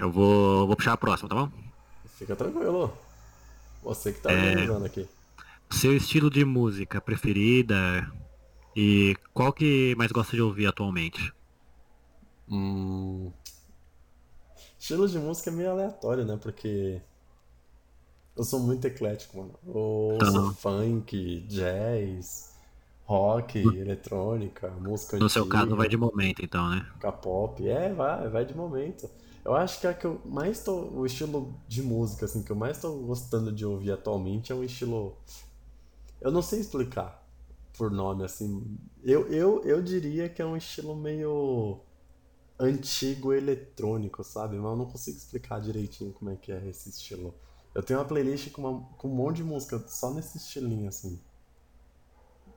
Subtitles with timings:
[0.00, 1.50] Eu vou, vou puxar a próxima, tá bom?
[2.16, 2.92] Fica tranquilo.
[3.82, 4.48] Você que tá É.
[4.50, 5.06] organizando aqui.
[5.70, 8.10] Seu estilo de música preferida
[8.74, 11.32] e qual que mais gosta de ouvir atualmente?
[12.48, 13.30] Hum...
[14.78, 16.38] Estilo de música é meio aleatório, né?
[16.40, 17.00] Porque
[18.36, 19.54] eu sou muito eclético, mano.
[19.66, 20.54] Eu ouço Tá.
[20.54, 22.54] funk, jazz,
[23.04, 26.86] rock, eletrônica, música No seu antiga, caso vai de momento então, né?
[27.00, 27.68] K-pop.
[27.68, 29.08] É, vai, vai de momento.
[29.44, 30.74] Eu acho que a que eu mais tô.
[30.90, 34.64] O estilo de música, assim, que eu mais tô gostando de ouvir atualmente é um
[34.64, 35.16] estilo.
[36.20, 37.22] Eu não sei explicar
[37.76, 38.78] por nome, assim.
[39.02, 41.80] Eu, eu, eu diria que é um estilo meio
[42.60, 44.56] antigo eletrônico, sabe?
[44.58, 47.34] Mas eu não consigo explicar direitinho como é que é esse estilo.
[47.74, 51.20] Eu tenho uma playlist com, uma- com um monte de música só nesse estilinho, assim.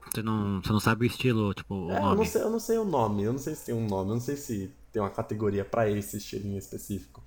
[0.06, 2.26] Você não, você não sabe o estilo, tipo, o É, eu não nome.
[2.26, 4.20] sei, eu não sei o nome, eu não sei se tem um nome, eu não
[4.20, 7.20] sei se tem uma categoria pra esse estilinho específico.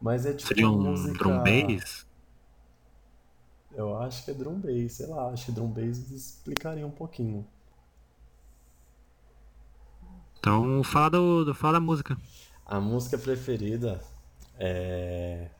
[0.00, 1.18] Mas é tipo Seria um música.
[1.18, 2.06] drum bass?
[3.72, 7.44] Eu acho que é drum bass, sei lá, acho que drum bass explicaria um pouquinho.
[10.38, 12.16] Então fala, do, do- fala da música.
[12.64, 14.00] A música preferida
[14.56, 15.50] é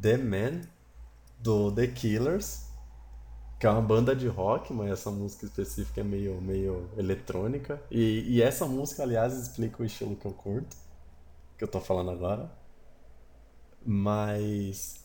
[0.00, 0.62] The Man,
[1.38, 2.66] do The Killers,
[3.64, 7.80] que é uma banda de rock, mas essa música específica é meio, meio eletrônica.
[7.90, 10.76] E, e essa música, aliás, explica o estilo que eu curto,
[11.56, 12.52] que eu tô falando agora.
[13.82, 14.96] Mas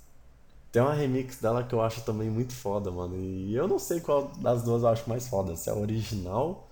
[0.74, 3.16] tem uma remix dela que eu acho também muito foda, mano.
[3.16, 6.68] E eu não sei qual das duas eu acho mais foda, se é a original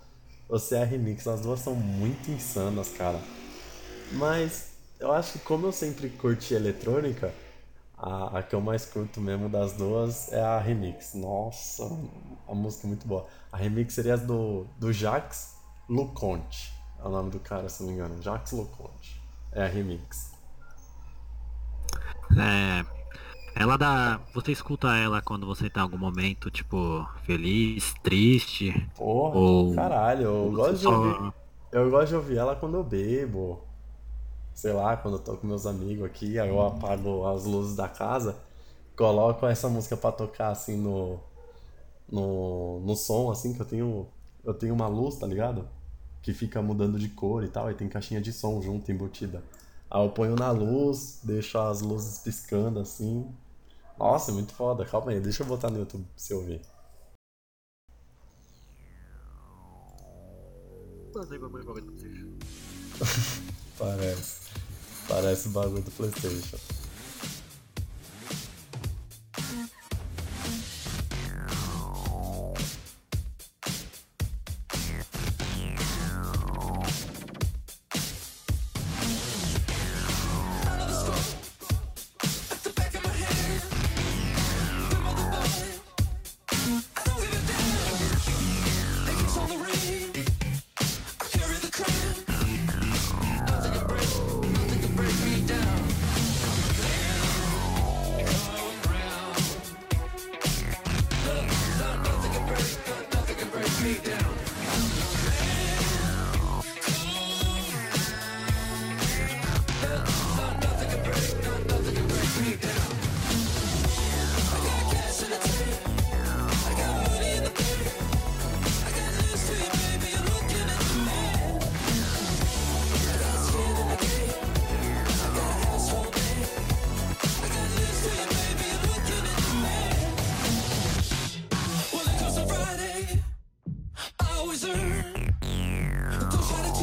[0.49, 1.25] ou se é a remix.
[1.25, 3.21] As duas são muito insanas, cara.
[4.11, 7.33] Mas eu acho que como eu sempre curti eletrônica,
[7.97, 11.13] a, a que eu mais curto mesmo das duas é a remix.
[11.15, 11.83] Nossa,
[12.47, 13.25] a música é muito boa.
[13.51, 15.55] A remix seria as do, do Jax
[15.89, 16.71] Luconte.
[16.99, 18.21] É o nome do cara, se não me engano.
[18.21, 19.21] Jax Luconte.
[19.51, 20.31] É a remix.
[22.37, 22.85] É,
[23.55, 24.19] ela dá.
[24.33, 29.73] Você escuta ela quando você tá em algum momento, tipo, feliz, triste, Porra, ou.
[29.73, 31.33] caralho, eu ou gosto de ouvir.
[31.71, 33.66] Eu gosto de ouvir ela quando eu bebo.
[34.57, 37.87] Sei lá, quando eu tô com meus amigos aqui, aí eu apago as luzes da
[37.87, 38.35] casa,
[38.95, 41.19] coloco essa música pra tocar assim no,
[42.11, 44.07] no, no som, assim, que eu tenho.
[44.43, 45.69] Eu tenho uma luz, tá ligado?
[46.23, 49.43] Que fica mudando de cor e tal, e tem caixinha de som junto, embutida.
[49.91, 53.31] Aí eu ponho na luz, deixo as luzes piscando assim.
[53.95, 56.61] Nossa, é muito foda, calma aí, deixa eu botar no YouTube pra você ouvir.
[63.77, 64.37] Parece.
[65.07, 66.57] Parece o bagulho do Playstation.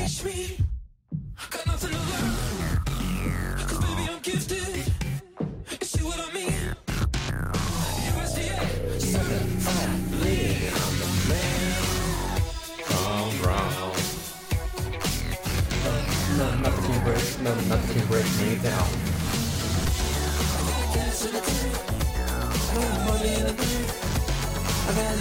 [0.07, 0.59] Teach me.
[1.51, 2.35] Got nothing to learn.
[3.67, 4.93] Cause baby, I'm gifted.
[5.71, 6.77] You see what I mean?
[8.13, 8.59] USDA.
[10.77, 11.75] I'm the man.
[13.43, 13.93] Brown.
[16.37, 17.55] No, nothing can break, no,
[17.95, 18.89] can break me down.
[23.07, 23.87] Money in the bank.
[24.87, 25.15] I got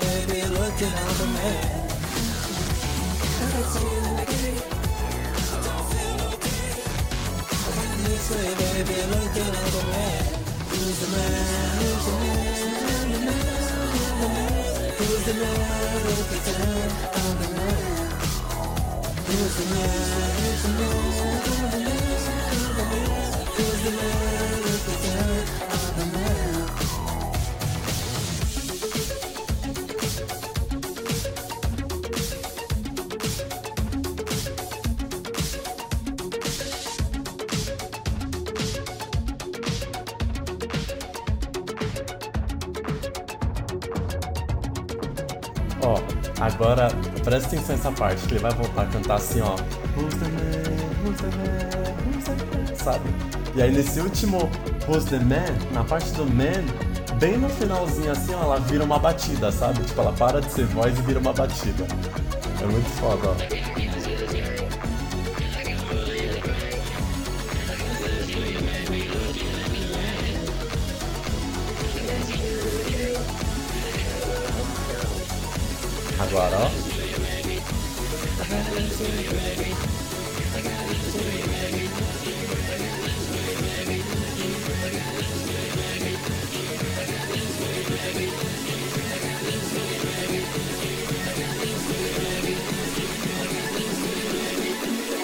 [0.00, 0.38] baby.
[0.46, 0.94] Looking
[1.34, 1.90] man.
[3.40, 4.09] I got you
[8.84, 9.00] baby.
[9.10, 10.24] Looking out the man.
[10.70, 11.80] Who's the man?
[11.80, 13.10] Who's the man?
[14.98, 15.54] Who's the man?
[16.00, 16.90] Who's the man?
[17.14, 17.76] I'm the man.
[19.26, 19.88] Who's the man?
[20.40, 20.96] Who's the man?
[22.30, 23.46] I'm the man.
[23.56, 24.29] Who's the man?
[45.82, 46.00] Ó,
[46.40, 46.88] agora
[47.24, 49.54] presta atenção nessa parte, que ele vai voltar a cantar assim, ó.
[49.96, 50.70] Who's the man?
[51.04, 51.94] Who's the man?
[52.06, 52.76] Who's the man?
[52.76, 53.10] Sabe?
[53.54, 54.48] E aí nesse último
[54.88, 56.64] Who's the man, na parte do man,
[57.18, 59.82] bem no finalzinho assim, ó, ela vira uma batida, sabe?
[59.84, 61.86] Tipo, ela para de ser voz e vira uma batida.
[62.60, 63.89] É muito foda, ó.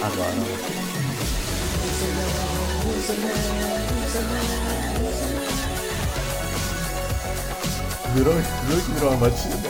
[0.07, 0.47] Agora, ó.
[8.15, 8.35] Virou,
[8.69, 9.69] viu que virou uma batida?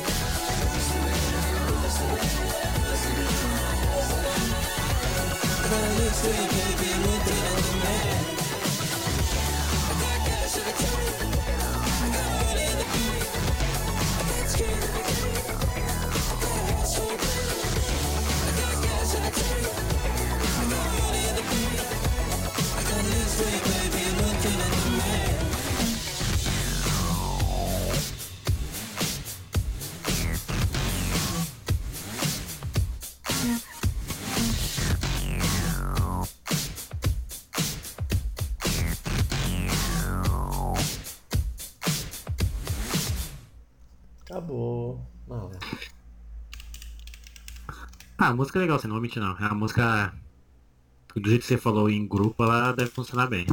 [44.37, 45.01] Acabou.
[45.27, 45.51] Não,
[48.19, 49.35] Ah, a música é legal, você não vou mentir não.
[49.39, 50.13] A música,
[51.15, 53.47] do jeito que você falou em grupo, ela deve funcionar bem.